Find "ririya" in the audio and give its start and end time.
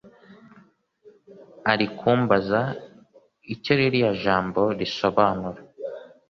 3.79-4.11